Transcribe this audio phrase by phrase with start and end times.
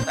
[0.00, 0.04] I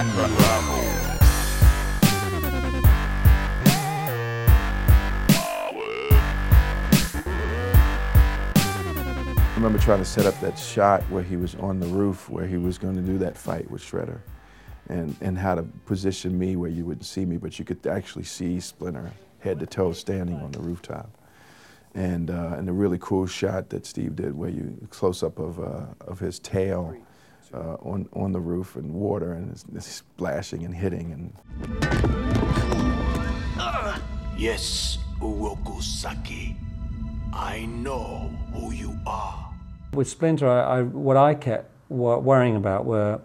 [9.55, 12.57] remember trying to set up that shot where he was on the roof, where he
[12.57, 14.19] was going to do that fight with Shredder,
[14.89, 18.25] and, and how to position me where you wouldn't see me, but you could actually
[18.25, 19.09] see Splinter
[19.39, 21.09] head to toe standing on the rooftop.
[21.95, 25.61] And, uh, and a really cool shot that Steve did where you close up of,
[25.61, 26.93] uh, of his tail
[27.53, 31.11] uh, on, on the roof and water and it's, it's splashing and hitting.
[31.11, 31.33] And
[34.37, 36.55] Yes, Oroku Saki
[37.37, 39.53] I know who you are.
[39.93, 43.21] With Splinter, I, I, what I kept worrying about were,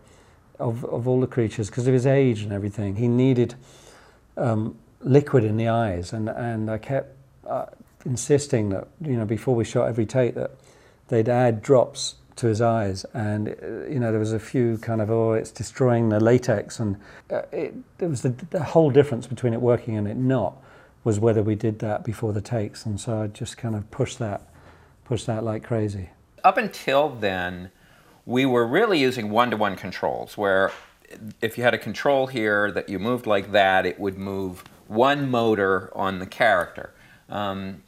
[0.58, 3.54] of, of all the creatures, because of his age and everything, he needed
[4.36, 6.12] um, liquid in the eyes.
[6.12, 7.66] And, and I kept uh,
[8.04, 10.50] insisting that, you know, before we shot every take, that
[11.08, 13.04] they'd add drops to his eyes.
[13.14, 16.80] And, uh, you know, there was a few kind of, oh, it's destroying the latex.
[16.80, 16.96] And
[17.30, 20.56] uh, it, there was the, the whole difference between it working and it not
[21.04, 22.86] was whether we did that before the takes.
[22.86, 24.48] And so I just kind of pushed that,
[25.04, 26.10] pushed that like crazy.
[26.44, 27.70] Up until then,
[28.24, 30.70] we were really using one-to-one controls, where
[31.40, 35.28] if you had a control here that you moved like that, it would move one
[35.28, 36.94] motor on the character.
[37.28, 37.82] Um,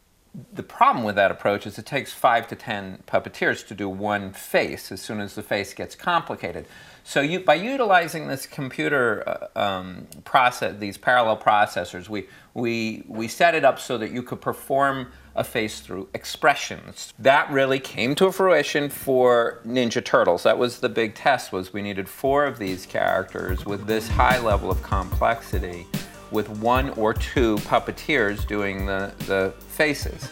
[0.53, 4.33] the problem with that approach is it takes five to ten puppeteers to do one
[4.33, 6.67] face as soon as the face gets complicated.
[7.05, 9.23] So you, by utilizing this computer
[9.55, 14.23] uh, um, process, these parallel processors, we, we, we set it up so that you
[14.23, 17.13] could perform a face through expressions.
[17.19, 20.45] That really came to fruition for Ninja Turtles.
[20.45, 24.39] That was the big test was we needed four of these characters with this high
[24.39, 25.87] level of complexity
[26.35, 30.29] with one or two puppeteers doing the, the faces.